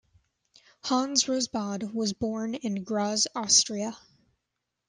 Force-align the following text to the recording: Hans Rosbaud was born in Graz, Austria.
Hans 0.85 1.27
Rosbaud 1.27 1.93
was 1.93 2.13
born 2.13 2.55
in 2.55 2.83
Graz, 2.83 3.27
Austria. 3.35 3.95